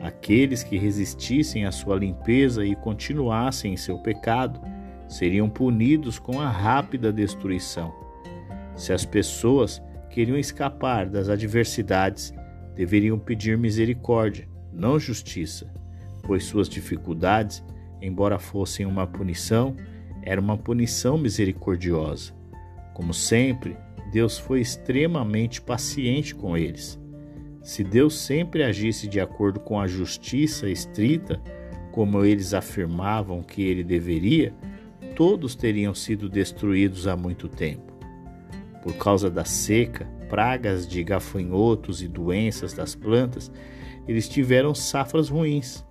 Aqueles 0.00 0.62
que 0.62 0.78
resistissem 0.78 1.64
à 1.64 1.72
sua 1.72 1.96
limpeza 1.96 2.64
e 2.64 2.74
continuassem 2.76 3.72
em 3.72 3.76
seu 3.76 3.98
pecado 3.98 4.60
seriam 5.08 5.48
punidos 5.48 6.18
com 6.18 6.40
a 6.40 6.48
rápida 6.48 7.12
destruição. 7.12 7.92
Se 8.76 8.92
as 8.92 9.04
pessoas 9.04 9.82
queriam 10.10 10.38
escapar 10.38 11.08
das 11.08 11.28
adversidades, 11.28 12.32
deveriam 12.74 13.18
pedir 13.18 13.58
misericórdia, 13.58 14.48
não 14.72 14.98
justiça, 14.98 15.72
pois 16.22 16.44
suas 16.44 16.68
dificuldades 16.68 17.64
embora 18.00 18.38
fossem 18.38 18.86
uma 18.86 19.06
punição, 19.06 19.76
era 20.22 20.40
uma 20.40 20.56
punição 20.56 21.18
misericordiosa. 21.18 22.32
Como 22.94 23.14
sempre, 23.14 23.76
Deus 24.12 24.38
foi 24.38 24.60
extremamente 24.60 25.60
paciente 25.60 26.34
com 26.34 26.56
eles. 26.56 26.98
Se 27.62 27.84
Deus 27.84 28.18
sempre 28.18 28.62
agisse 28.62 29.08
de 29.08 29.20
acordo 29.20 29.60
com 29.60 29.80
a 29.80 29.86
justiça 29.86 30.68
estrita, 30.68 31.40
como 31.92 32.24
eles 32.24 32.54
afirmavam 32.54 33.42
que 33.42 33.62
ele 33.62 33.82
deveria, 33.82 34.54
todos 35.14 35.54
teriam 35.54 35.94
sido 35.94 36.28
destruídos 36.28 37.06
há 37.06 37.16
muito 37.16 37.48
tempo. 37.48 37.92
Por 38.82 38.94
causa 38.94 39.28
da 39.28 39.44
seca, 39.44 40.06
pragas 40.28 40.86
de 40.86 41.02
gafanhotos 41.02 42.02
e 42.02 42.08
doenças 42.08 42.72
das 42.72 42.94
plantas, 42.94 43.50
eles 44.06 44.28
tiveram 44.28 44.74
safras 44.74 45.28
ruins 45.28 45.84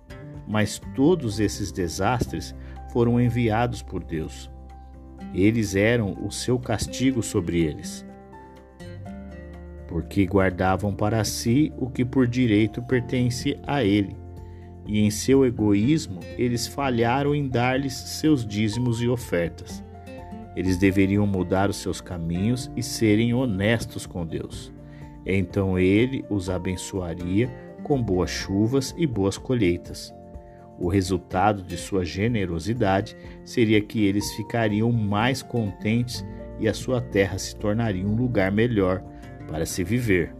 mas 0.48 0.80
todos 0.96 1.38
esses 1.38 1.70
desastres 1.70 2.54
foram 2.90 3.20
enviados 3.20 3.82
por 3.82 4.02
Deus. 4.02 4.50
Eles 5.34 5.76
eram 5.76 6.16
o 6.24 6.32
seu 6.32 6.58
castigo 6.58 7.22
sobre 7.22 7.60
eles, 7.60 8.04
porque 9.88 10.26
guardavam 10.26 10.94
para 10.94 11.24
si 11.24 11.72
o 11.76 11.90
que 11.90 12.04
por 12.04 12.28
direito 12.28 12.80
pertence 12.82 13.58
a 13.66 13.82
ele. 13.82 14.16
E 14.86 15.00
em 15.00 15.10
seu 15.10 15.44
egoísmo, 15.44 16.20
eles 16.36 16.66
falharam 16.66 17.34
em 17.34 17.48
dar-lhes 17.48 17.94
seus 17.94 18.46
dízimos 18.46 19.02
e 19.02 19.08
ofertas. 19.08 19.82
Eles 20.54 20.76
deveriam 20.76 21.26
mudar 21.26 21.68
os 21.68 21.76
seus 21.76 22.00
caminhos 22.00 22.70
e 22.76 22.82
serem 22.82 23.34
honestos 23.34 24.06
com 24.06 24.24
Deus. 24.24 24.72
Então 25.26 25.78
ele 25.78 26.24
os 26.30 26.48
abençoaria 26.48 27.50
com 27.82 28.00
boas 28.00 28.30
chuvas 28.30 28.94
e 28.96 29.06
boas 29.06 29.36
colheitas 29.36 30.14
o 30.78 30.88
resultado 30.88 31.62
de 31.62 31.76
sua 31.76 32.04
generosidade 32.04 33.16
seria 33.44 33.80
que 33.80 34.04
eles 34.04 34.30
ficariam 34.32 34.92
mais 34.92 35.42
contentes 35.42 36.24
e 36.60 36.68
a 36.68 36.74
sua 36.74 37.00
terra 37.00 37.38
se 37.38 37.54
tornaria 37.56 38.06
um 38.06 38.14
lugar 38.14 38.52
melhor 38.52 39.02
para 39.48 39.66
se 39.66 39.82
viver. 39.82 40.34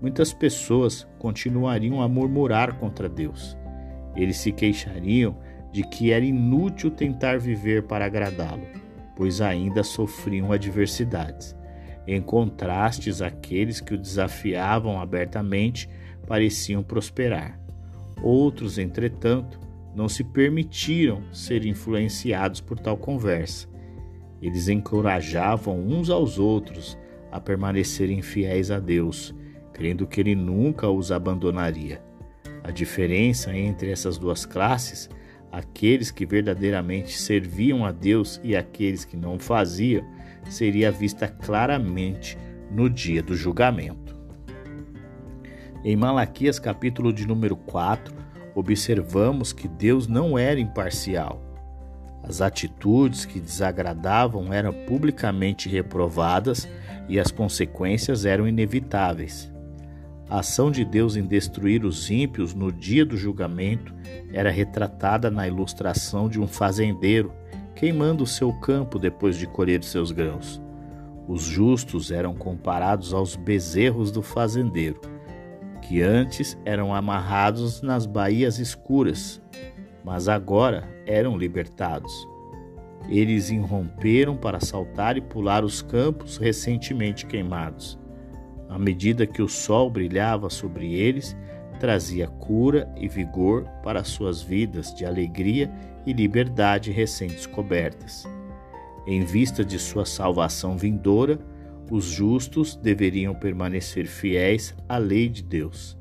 Muitas 0.00 0.32
pessoas 0.32 1.08
continuariam 1.18 2.00
a 2.00 2.08
murmurar 2.08 2.78
contra 2.78 3.08
Deus. 3.08 3.56
Eles 4.14 4.36
se 4.36 4.52
queixariam 4.52 5.36
de 5.72 5.82
que 5.82 6.12
era 6.12 6.24
inútil 6.24 6.90
tentar 6.90 7.38
viver 7.38 7.84
para 7.84 8.04
agradá-lo, 8.06 8.66
pois 9.16 9.40
ainda 9.40 9.82
sofriam 9.82 10.52
adversidades. 10.52 11.56
Em 12.06 12.22
contrastes, 12.22 13.20
aqueles 13.20 13.80
que 13.80 13.94
o 13.94 13.98
desafiavam 13.98 15.00
abertamente 15.00 15.90
pareciam 16.26 16.82
prosperar. 16.82 17.60
Outros, 18.22 18.78
entretanto, 18.78 19.60
não 19.94 20.08
se 20.08 20.22
permitiram 20.22 21.22
ser 21.32 21.66
influenciados 21.66 22.60
por 22.60 22.78
tal 22.78 22.96
conversa. 22.96 23.68
Eles 24.40 24.68
encorajavam 24.68 25.80
uns 25.80 26.08
aos 26.08 26.38
outros 26.38 26.96
a 27.30 27.40
permanecerem 27.40 28.22
fiéis 28.22 28.70
a 28.70 28.78
Deus, 28.78 29.34
crendo 29.72 30.06
que 30.06 30.20
Ele 30.20 30.34
nunca 30.34 30.88
os 30.88 31.12
abandonaria. 31.12 32.02
A 32.62 32.70
diferença 32.70 33.56
entre 33.56 33.90
essas 33.90 34.18
duas 34.18 34.44
classes, 34.44 35.08
aqueles 35.50 36.10
que 36.10 36.26
verdadeiramente 36.26 37.16
serviam 37.16 37.84
a 37.84 37.92
Deus 37.92 38.40
e 38.42 38.56
aqueles 38.56 39.04
que 39.04 39.16
não 39.16 39.38
faziam, 39.38 40.04
seria 40.48 40.90
vista 40.90 41.28
claramente 41.28 42.36
no 42.70 42.88
dia 42.88 43.22
do 43.22 43.34
julgamento. 43.34 44.16
Em 45.84 45.96
Malaquias, 45.96 46.58
capítulo 46.58 47.12
de 47.12 47.26
número 47.26 47.56
4, 47.56 48.14
observamos 48.54 49.52
que 49.52 49.68
Deus 49.68 50.06
não 50.06 50.36
era 50.36 50.58
imparcial. 50.58 51.47
As 52.28 52.42
atitudes 52.42 53.24
que 53.24 53.40
desagradavam 53.40 54.52
eram 54.52 54.72
publicamente 54.86 55.68
reprovadas 55.68 56.68
e 57.08 57.18
as 57.18 57.30
consequências 57.30 58.26
eram 58.26 58.46
inevitáveis. 58.46 59.50
A 60.28 60.40
ação 60.40 60.70
de 60.70 60.84
Deus 60.84 61.16
em 61.16 61.24
destruir 61.24 61.86
os 61.86 62.10
ímpios 62.10 62.52
no 62.52 62.70
dia 62.70 63.06
do 63.06 63.16
julgamento 63.16 63.94
era 64.30 64.50
retratada 64.50 65.30
na 65.30 65.48
ilustração 65.48 66.28
de 66.28 66.38
um 66.38 66.46
fazendeiro 66.46 67.32
queimando 67.74 68.26
seu 68.26 68.52
campo 68.52 68.98
depois 68.98 69.36
de 69.38 69.46
colher 69.46 69.82
seus 69.82 70.12
grãos. 70.12 70.60
Os 71.26 71.42
justos 71.42 72.10
eram 72.10 72.34
comparados 72.34 73.14
aos 73.14 73.36
bezerros 73.36 74.10
do 74.10 74.20
fazendeiro 74.20 75.00
que 75.88 76.02
antes 76.02 76.58
eram 76.66 76.94
amarrados 76.94 77.80
nas 77.80 78.04
baías 78.04 78.58
escuras, 78.58 79.40
mas 80.08 80.26
agora 80.26 80.88
eram 81.04 81.36
libertados. 81.36 82.26
Eles 83.10 83.50
irromperam 83.50 84.38
para 84.38 84.58
saltar 84.58 85.18
e 85.18 85.20
pular 85.20 85.62
os 85.62 85.82
campos 85.82 86.38
recentemente 86.38 87.26
queimados. 87.26 87.98
À 88.70 88.78
medida 88.78 89.26
que 89.26 89.42
o 89.42 89.48
sol 89.48 89.90
brilhava 89.90 90.48
sobre 90.48 90.94
eles, 90.94 91.36
trazia 91.78 92.26
cura 92.26 92.90
e 92.96 93.06
vigor 93.06 93.64
para 93.82 94.02
suas 94.02 94.40
vidas 94.40 94.94
de 94.94 95.04
alegria 95.04 95.70
e 96.06 96.14
liberdade 96.14 96.90
recém-descobertas. 96.90 98.26
Em 99.06 99.22
vista 99.26 99.62
de 99.62 99.78
sua 99.78 100.06
salvação 100.06 100.74
vindoura, 100.78 101.38
os 101.90 102.06
justos 102.06 102.74
deveriam 102.76 103.34
permanecer 103.34 104.06
fiéis 104.06 104.74
à 104.88 104.96
lei 104.96 105.28
de 105.28 105.42
Deus. 105.42 105.98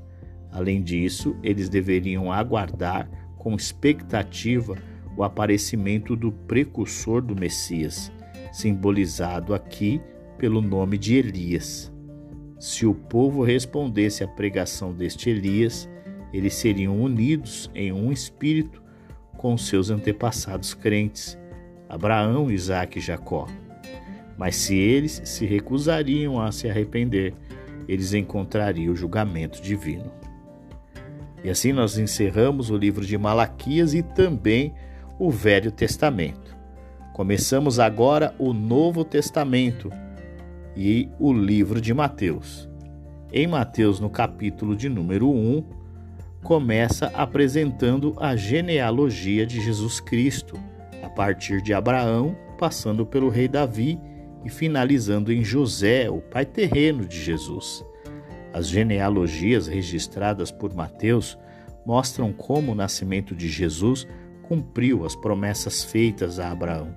Além 0.49 0.81
disso, 0.81 1.35
eles 1.43 1.67
deveriam 1.67 2.31
aguardar 2.31 3.26
com 3.37 3.55
expectativa 3.55 4.75
o 5.15 5.23
aparecimento 5.23 6.15
do 6.15 6.31
precursor 6.31 7.21
do 7.21 7.35
Messias, 7.35 8.11
simbolizado 8.51 9.53
aqui 9.53 10.01
pelo 10.37 10.61
nome 10.61 10.97
de 10.97 11.15
Elias. 11.15 11.91
Se 12.59 12.85
o 12.85 12.93
povo 12.93 13.43
respondesse 13.43 14.23
à 14.23 14.27
pregação 14.27 14.93
deste 14.93 15.29
Elias, 15.29 15.89
eles 16.33 16.53
seriam 16.53 17.01
unidos 17.01 17.69
em 17.73 17.91
um 17.91 18.11
espírito 18.11 18.81
com 19.37 19.57
seus 19.57 19.89
antepassados 19.89 20.73
crentes, 20.73 21.37
Abraão, 21.87 22.51
Isaque 22.51 22.99
e 22.99 23.01
Jacó. 23.01 23.47
Mas 24.37 24.55
se 24.55 24.75
eles 24.75 25.21
se 25.25 25.45
recusariam 25.45 26.39
a 26.39 26.51
se 26.51 26.69
arrepender, 26.69 27.33
eles 27.87 28.13
encontrariam 28.13 28.93
o 28.93 28.95
julgamento 28.95 29.61
divino. 29.61 30.11
E 31.43 31.49
assim 31.49 31.71
nós 31.71 31.97
encerramos 31.97 32.69
o 32.69 32.77
livro 32.77 33.05
de 33.05 33.17
Malaquias 33.17 33.93
e 33.93 34.01
também 34.01 34.73
o 35.19 35.29
Velho 35.29 35.71
Testamento. 35.71 36.55
Começamos 37.13 37.79
agora 37.79 38.35
o 38.37 38.53
Novo 38.53 39.03
Testamento 39.03 39.91
e 40.75 41.09
o 41.19 41.33
livro 41.33 41.81
de 41.81 41.93
Mateus. 41.93 42.69
Em 43.33 43.47
Mateus, 43.47 43.99
no 43.99 44.09
capítulo 44.09 44.75
de 44.75 44.87
número 44.87 45.29
1, 45.29 45.63
começa 46.43 47.07
apresentando 47.13 48.15
a 48.17 48.35
genealogia 48.35 49.45
de 49.45 49.59
Jesus 49.59 49.99
Cristo, 49.99 50.57
a 51.03 51.09
partir 51.09 51.61
de 51.61 51.73
Abraão, 51.73 52.37
passando 52.57 53.05
pelo 53.05 53.29
rei 53.29 53.47
Davi 53.47 53.99
e 54.45 54.49
finalizando 54.49 55.33
em 55.33 55.43
José, 55.43 56.09
o 56.09 56.21
pai 56.21 56.45
terreno 56.45 57.05
de 57.05 57.19
Jesus. 57.19 57.83
As 58.53 58.67
genealogias 58.67 59.67
registradas 59.67 60.51
por 60.51 60.73
Mateus 60.73 61.37
mostram 61.85 62.33
como 62.33 62.71
o 62.71 62.75
nascimento 62.75 63.35
de 63.35 63.47
Jesus 63.47 64.07
cumpriu 64.43 65.05
as 65.05 65.15
promessas 65.15 65.83
feitas 65.83 66.39
a 66.39 66.51
Abraão. 66.51 66.93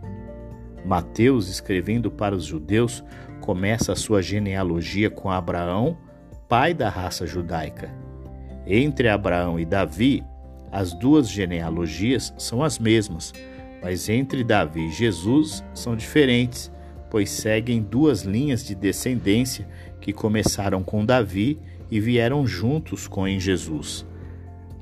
Mateus, 0.84 1.48
escrevendo 1.48 2.10
para 2.10 2.34
os 2.34 2.44
judeus, 2.44 3.04
começa 3.40 3.92
a 3.92 3.96
sua 3.96 4.22
genealogia 4.22 5.10
com 5.10 5.30
Abraão, 5.30 5.96
pai 6.48 6.72
da 6.72 6.88
raça 6.88 7.26
judaica. 7.26 7.90
Entre 8.66 9.08
Abraão 9.08 9.58
e 9.58 9.64
Davi, 9.64 10.24
as 10.70 10.92
duas 10.92 11.28
genealogias 11.28 12.32
são 12.38 12.62
as 12.62 12.78
mesmas, 12.78 13.32
mas 13.82 14.08
entre 14.08 14.44
Davi 14.44 14.86
e 14.86 14.92
Jesus 14.92 15.64
são 15.74 15.96
diferentes, 15.96 16.70
pois 17.10 17.30
seguem 17.30 17.82
duas 17.82 18.22
linhas 18.22 18.64
de 18.64 18.74
descendência 18.74 19.66
que 20.00 20.12
começaram 20.12 20.82
com 20.82 21.04
Davi 21.04 21.58
e 21.90 22.00
vieram 22.00 22.46
juntos 22.46 23.06
com 23.06 23.26
em 23.26 23.38
Jesus. 23.38 24.06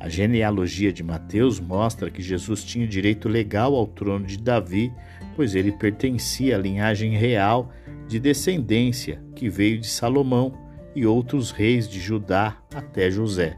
A 0.01 0.09
genealogia 0.09 0.93
de 0.93 1.03
Mateus 1.03 1.59
mostra 1.59 2.11
que 2.11 2.23
Jesus 2.23 2.63
tinha 2.63 2.87
direito 2.87 3.29
legal 3.29 3.75
ao 3.75 3.87
trono 3.87 4.27
de 4.27 4.39
Davi, 4.39 4.93
pois 5.35 5.55
ele 5.55 5.73
pertencia 5.73 6.57
à 6.57 6.59
linhagem 6.59 7.17
real 7.17 7.73
de 8.07 8.21
descendência 8.21 9.21
que 9.35 9.49
veio 9.49 9.81
de 9.81 9.89
Salomão 9.89 10.55
e 10.95 11.05
outros 11.05 11.51
reis 11.51 11.89
de 11.89 11.99
Judá 11.99 12.57
até 12.73 13.11
José. 13.11 13.57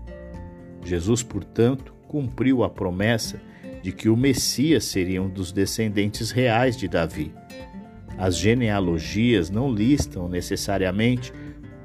Jesus, 0.83 1.23
portanto, 1.23 1.95
cumpriu 2.09 2.65
a 2.65 2.71
promessa 2.71 3.41
de 3.83 3.93
que 3.93 4.09
o 4.09 4.17
Messias 4.17 4.85
seria 4.85 5.23
um 5.23 5.29
dos 5.29 5.53
descendentes 5.53 6.31
reais 6.31 6.77
de 6.77 6.89
Davi. 6.89 7.33
As 8.19 8.37
genealogias 8.37 9.49
não 9.49 9.73
listam 9.73 10.29
necessariamente 10.29 11.33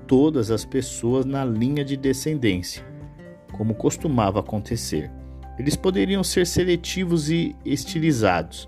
todas 0.07 0.51
as 0.51 0.65
pessoas 0.65 1.25
na 1.25 1.43
linha 1.43 1.83
de 1.83 1.97
descendência, 1.97 2.83
como 3.51 3.75
costumava 3.75 4.39
acontecer. 4.39 5.11
Eles 5.57 5.75
poderiam 5.75 6.23
ser 6.23 6.45
seletivos 6.45 7.29
e 7.29 7.55
estilizados 7.65 8.67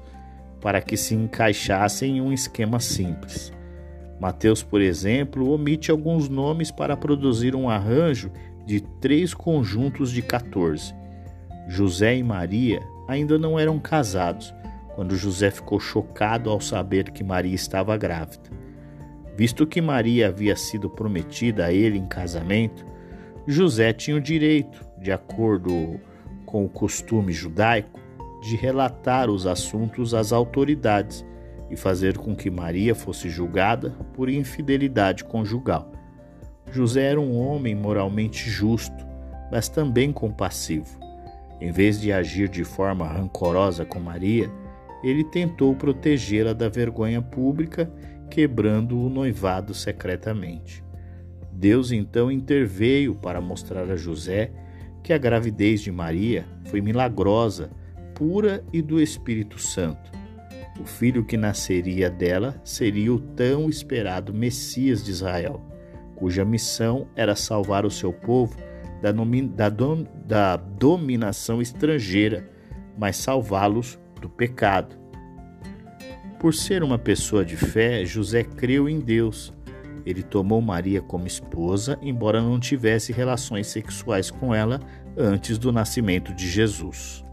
para 0.61 0.81
que 0.81 0.97
se 0.97 1.15
encaixassem 1.15 2.17
em 2.17 2.21
um 2.21 2.33
esquema 2.33 2.79
simples. 2.79 3.51
Mateus, 4.19 4.63
por 4.63 4.81
exemplo, 4.81 5.51
omite 5.51 5.91
alguns 5.91 6.27
nomes 6.27 6.71
para 6.71 6.97
produzir 6.97 7.55
um 7.55 7.69
arranjo 7.69 8.31
de 8.65 8.81
três 8.81 9.33
conjuntos 9.33 10.11
de 10.11 10.21
14. 10.21 10.93
José 11.67 12.15
e 12.15 12.23
Maria 12.23 12.81
ainda 13.07 13.37
não 13.37 13.59
eram 13.59 13.77
casados 13.77 14.53
quando 14.95 15.15
José 15.15 15.51
ficou 15.51 15.79
chocado 15.79 16.49
ao 16.49 16.59
saber 16.59 17.11
que 17.11 17.23
Maria 17.23 17.53
estava 17.53 17.95
grávida. 17.95 18.49
Visto 19.37 19.67
que 19.67 19.79
Maria 19.79 20.29
havia 20.29 20.55
sido 20.55 20.89
prometida 20.89 21.65
a 21.65 21.71
ele 21.71 21.95
em 21.95 22.07
casamento, 22.07 22.83
José 23.45 23.93
tinha 23.93 24.17
o 24.17 24.21
direito, 24.21 24.83
de 24.99 25.11
acordo 25.11 25.99
com 26.43 26.65
o 26.65 26.69
costume 26.69 27.31
judaico, 27.31 27.99
de 28.41 28.55
relatar 28.55 29.29
os 29.29 29.45
assuntos 29.45 30.15
às 30.15 30.31
autoridades 30.33 31.23
e 31.69 31.75
fazer 31.75 32.17
com 32.17 32.35
que 32.35 32.49
Maria 32.49 32.95
fosse 32.95 33.29
julgada 33.29 33.91
por 34.15 34.27
infidelidade 34.27 35.23
conjugal. 35.23 35.91
José 36.71 37.11
era 37.11 37.21
um 37.21 37.37
homem 37.37 37.75
moralmente 37.75 38.49
justo, 38.49 39.05
mas 39.51 39.69
também 39.69 40.11
compassivo. 40.11 40.99
Em 41.61 41.71
vez 41.71 42.01
de 42.01 42.11
agir 42.11 42.49
de 42.49 42.63
forma 42.63 43.07
rancorosa 43.07 43.85
com 43.85 43.99
Maria, 43.99 44.49
ele 45.03 45.23
tentou 45.23 45.75
protegê-la 45.75 46.53
da 46.53 46.69
vergonha 46.69 47.21
pública, 47.21 47.91
quebrando 48.29 48.99
o 48.99 49.09
noivado 49.09 49.73
secretamente. 49.73 50.83
Deus 51.51 51.91
então 51.91 52.31
interveio 52.31 53.15
para 53.15 53.41
mostrar 53.41 53.89
a 53.89 53.95
José 53.95 54.51
que 55.03 55.13
a 55.13 55.17
gravidez 55.17 55.81
de 55.81 55.91
Maria 55.91 56.45
foi 56.65 56.81
milagrosa, 56.81 57.71
pura 58.13 58.63
e 58.71 58.81
do 58.81 59.01
Espírito 59.01 59.59
Santo. 59.59 60.11
O 60.79 60.85
filho 60.85 61.25
que 61.25 61.37
nasceria 61.37 62.09
dela 62.09 62.59
seria 62.63 63.13
o 63.13 63.19
tão 63.19 63.69
esperado 63.69 64.33
Messias 64.33 65.03
de 65.03 65.11
Israel 65.11 65.67
cuja 66.17 66.43
missão 66.43 67.07
era 67.15 67.35
salvar 67.35 67.85
o 67.85 67.91
seu 67.91 68.11
povo 68.11 68.57
da, 69.01 69.11
da, 69.55 69.69
dom, 69.69 70.03
da 70.25 70.57
dominação 70.57 71.61
estrangeira, 71.61 72.49
mas 72.97 73.17
salvá-los 73.17 73.99
do 74.19 74.27
pecado. 74.27 74.97
Por 76.39 76.53
ser 76.53 76.83
uma 76.83 76.99
pessoa 76.99 77.43
de 77.43 77.57
fé, 77.57 78.05
José 78.05 78.43
creu 78.43 78.87
em 78.87 78.99
Deus. 78.99 79.51
Ele 80.05 80.21
tomou 80.21 80.61
Maria 80.61 81.01
como 81.01 81.25
esposa, 81.25 81.97
embora 81.99 82.39
não 82.39 82.59
tivesse 82.59 83.11
relações 83.11 83.65
sexuais 83.65 84.29
com 84.29 84.53
ela 84.53 84.79
antes 85.17 85.57
do 85.57 85.71
nascimento 85.71 86.31
de 86.35 86.47
Jesus. 86.47 87.25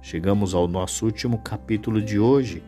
Chegamos 0.00 0.54
ao 0.54 0.66
nosso 0.66 1.04
último 1.04 1.36
capítulo 1.38 2.00
de 2.00 2.18
hoje, 2.18 2.62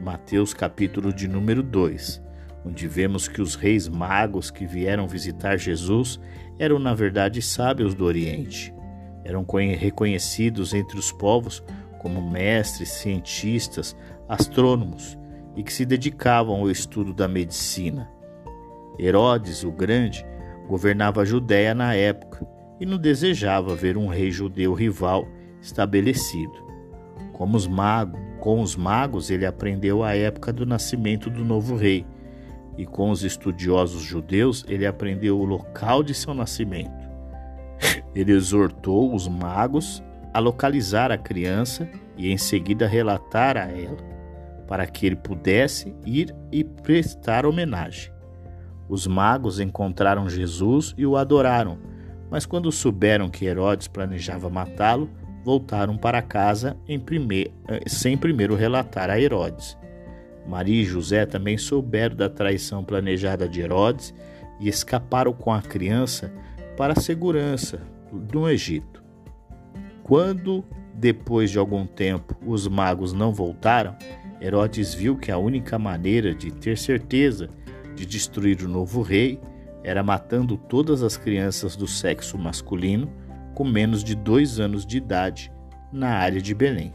Mateus, 0.00 0.54
capítulo 0.54 1.12
de 1.12 1.26
número 1.26 1.62
2 1.62 2.22
onde 2.66 2.88
vemos 2.88 3.28
que 3.28 3.42
os 3.42 3.54
reis 3.54 3.86
magos 3.88 4.50
que 4.50 4.64
vieram 4.64 5.06
visitar 5.06 5.58
Jesus 5.58 6.18
eram, 6.58 6.78
na 6.78 6.94
verdade, 6.94 7.42
sábios 7.42 7.94
do 7.94 8.06
Oriente. 8.06 8.72
Eram 9.22 9.44
reconhecidos 9.78 10.72
entre 10.72 10.98
os 10.98 11.12
povos 11.12 11.62
como 12.00 12.22
mestres, 12.30 12.88
cientistas, 12.88 13.94
astrônomos 14.26 15.18
e 15.56 15.62
que 15.62 15.72
se 15.72 15.84
dedicavam 15.84 16.60
ao 16.60 16.70
estudo 16.70 17.12
da 17.12 17.28
medicina. 17.28 18.10
Herodes 18.98 19.64
o 19.64 19.72
Grande 19.72 20.24
governava 20.68 21.22
a 21.22 21.24
Judéia 21.24 21.74
na 21.74 21.94
época 21.94 22.46
e 22.80 22.86
não 22.86 22.98
desejava 22.98 23.74
ver 23.74 23.96
um 23.96 24.08
rei 24.08 24.30
judeu 24.30 24.72
rival 24.72 25.26
estabelecido. 25.60 26.64
Como 27.32 27.56
os 27.56 27.66
magos, 27.66 28.20
com 28.40 28.60
os 28.60 28.76
magos, 28.76 29.30
ele 29.30 29.46
aprendeu 29.46 30.02
a 30.02 30.14
época 30.14 30.52
do 30.52 30.66
nascimento 30.66 31.30
do 31.30 31.44
novo 31.44 31.76
rei 31.76 32.06
e 32.76 32.84
com 32.84 33.10
os 33.10 33.22
estudiosos 33.22 34.02
judeus 34.02 34.64
ele 34.68 34.86
aprendeu 34.86 35.38
o 35.38 35.44
local 35.44 36.02
de 36.02 36.14
seu 36.14 36.34
nascimento. 36.34 37.04
Ele 38.14 38.32
exortou 38.32 39.14
os 39.14 39.28
magos 39.28 40.02
a 40.32 40.38
localizar 40.38 41.12
a 41.12 41.18
criança 41.18 41.88
e 42.16 42.30
em 42.30 42.36
seguida 42.36 42.86
relatar 42.86 43.56
a 43.56 43.70
ela, 43.70 43.96
para 44.66 44.86
que 44.86 45.06
ele 45.06 45.16
pudesse 45.16 45.94
ir 46.04 46.34
e 46.50 46.64
prestar 46.64 47.46
homenagem. 47.46 48.12
Os 48.88 49.06
magos 49.06 49.60
encontraram 49.60 50.28
Jesus 50.28 50.94
e 50.96 51.06
o 51.06 51.16
adoraram, 51.16 51.78
mas 52.30 52.44
quando 52.44 52.70
souberam 52.72 53.28
que 53.28 53.46
Herodes 53.46 53.88
planejava 53.88 54.50
matá-lo, 54.50 55.08
voltaram 55.44 55.96
para 55.96 56.22
casa. 56.22 56.76
Eh, 56.88 57.80
sem 57.86 58.16
primeiro 58.16 58.54
relatar 58.54 59.10
a 59.10 59.20
Herodes. 59.20 59.76
Maria 60.46 60.82
e 60.82 60.84
José 60.84 61.24
também 61.26 61.56
souberam 61.56 62.16
da 62.16 62.28
traição 62.28 62.84
planejada 62.84 63.48
de 63.48 63.60
Herodes 63.60 64.14
e 64.60 64.68
escaparam 64.68 65.32
com 65.32 65.52
a 65.52 65.62
criança 65.62 66.32
para 66.76 66.92
a 66.92 67.00
segurança 67.00 67.80
do 68.12 68.48
Egito. 68.48 69.02
Quando, 70.02 70.64
depois 70.94 71.50
de 71.50 71.58
algum 71.58 71.86
tempo, 71.86 72.36
os 72.46 72.68
magos 72.68 73.12
não 73.12 73.32
voltaram, 73.32 73.96
Herodes 74.44 74.92
viu 74.92 75.16
que 75.16 75.32
a 75.32 75.38
única 75.38 75.78
maneira 75.78 76.34
de 76.34 76.50
ter 76.52 76.76
certeza 76.76 77.48
de 77.96 78.04
destruir 78.04 78.60
o 78.62 78.68
novo 78.68 79.00
rei 79.00 79.40
era 79.82 80.02
matando 80.02 80.58
todas 80.58 81.02
as 81.02 81.16
crianças 81.16 81.74
do 81.74 81.86
sexo 81.86 82.36
masculino 82.36 83.10
com 83.54 83.64
menos 83.64 84.04
de 84.04 84.14
dois 84.14 84.60
anos 84.60 84.84
de 84.84 84.98
idade 84.98 85.50
na 85.90 86.10
área 86.10 86.42
de 86.42 86.54
Belém. 86.54 86.92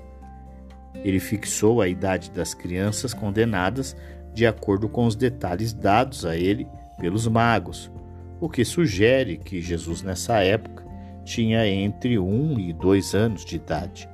Ele 0.94 1.20
fixou 1.20 1.82
a 1.82 1.88
idade 1.88 2.30
das 2.30 2.54
crianças 2.54 3.16
condenadas 3.16 3.96
de 4.32 4.46
acordo 4.46 4.88
com 4.88 5.08
os 5.08 5.16
detalhes 5.16 5.74
dados 5.74 6.26
a 6.26 6.38
ele 6.38 6.68
pelos 7.00 7.28
magos, 7.28 7.92
o 8.40 8.48
que 8.48 8.64
sugere 8.64 9.38
que 9.38 9.60
Jesus 9.60 10.04
nessa 10.04 10.44
época 10.44 10.86
tinha 11.26 11.68
entre 11.68 12.20
um 12.20 12.60
e 12.60 12.74
dois 12.74 13.16
anos 13.16 13.44
de 13.44 13.56
idade. 13.56 14.08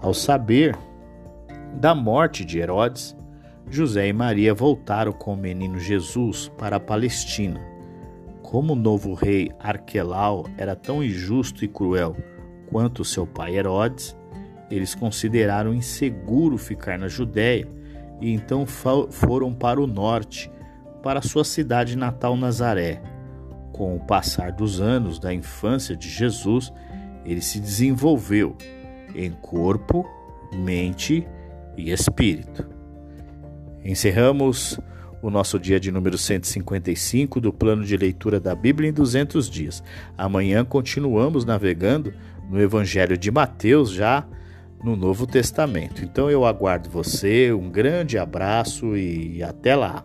Ao 0.00 0.14
saber 0.14 0.74
da 1.76 1.94
morte 1.94 2.42
de 2.42 2.58
Herodes, 2.58 3.14
José 3.68 4.08
e 4.08 4.12
Maria 4.12 4.54
voltaram 4.54 5.12
com 5.12 5.34
o 5.34 5.36
menino 5.36 5.78
Jesus 5.78 6.50
para 6.56 6.76
a 6.76 6.80
Palestina. 6.80 7.60
Como 8.42 8.72
o 8.72 8.76
novo 8.76 9.12
rei 9.12 9.50
Arquelau 9.60 10.46
era 10.56 10.74
tão 10.74 11.04
injusto 11.04 11.64
e 11.64 11.68
cruel 11.68 12.16
quanto 12.70 13.04
seu 13.04 13.26
pai 13.26 13.56
Herodes, 13.56 14.16
eles 14.70 14.94
consideraram 14.94 15.74
inseguro 15.74 16.56
ficar 16.56 16.98
na 16.98 17.08
Judéia 17.08 17.68
e 18.20 18.32
então 18.32 18.64
foram 18.64 19.52
para 19.52 19.80
o 19.80 19.86
norte, 19.86 20.50
para 21.02 21.20
sua 21.20 21.44
cidade 21.44 21.96
natal 21.96 22.36
Nazaré. 22.36 23.02
Com 23.72 23.94
o 23.94 24.00
passar 24.00 24.50
dos 24.50 24.80
anos 24.80 25.18
da 25.18 25.34
infância 25.34 25.94
de 25.94 26.08
Jesus, 26.08 26.72
ele 27.26 27.42
se 27.42 27.60
desenvolveu 27.60 28.56
em 29.14 29.30
corpo, 29.32 30.08
mente 30.54 31.26
e 31.76 31.90
espírito. 31.90 32.66
Encerramos 33.84 34.80
o 35.22 35.30
nosso 35.30 35.58
dia 35.58 35.80
de 35.80 35.90
número 35.90 36.18
155 36.18 37.40
do 37.40 37.52
plano 37.52 37.84
de 37.84 37.96
leitura 37.96 38.38
da 38.38 38.54
Bíblia 38.54 38.90
em 38.90 38.92
200 38.92 39.48
dias. 39.48 39.82
Amanhã 40.16 40.64
continuamos 40.64 41.44
navegando 41.44 42.12
no 42.50 42.60
Evangelho 42.60 43.16
de 43.16 43.30
Mateus, 43.30 43.90
já 43.90 44.26
no 44.82 44.94
Novo 44.94 45.26
Testamento. 45.26 46.04
Então 46.04 46.30
eu 46.30 46.44
aguardo 46.44 46.88
você, 46.88 47.52
um 47.52 47.70
grande 47.70 48.18
abraço 48.18 48.96
e 48.96 49.42
até 49.42 49.74
lá. 49.74 50.04